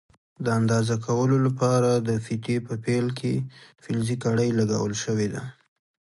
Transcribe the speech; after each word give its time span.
د 0.45 0.47
اندازه 0.59 0.95
کولو 1.07 1.37
لپاره 1.47 1.91
د 2.07 2.09
فیتې 2.25 2.57
په 2.67 2.73
پیل 2.85 3.07
کې 3.19 3.33
فلزي 3.83 4.15
کړۍ 4.23 4.49
لګول 4.59 4.93
شوې 5.03 5.27
ده. 5.33 5.43